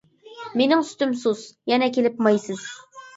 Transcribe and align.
مېنىڭ 0.61 0.79
سۈتۈم 0.91 1.13
سۇس، 1.23 1.43
يەنە 1.73 1.91
كېلىپ 1.99 2.25
مايسىز. 2.29 2.65